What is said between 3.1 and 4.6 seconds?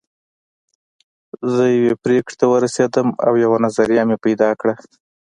او يوه نظريه مې پيدا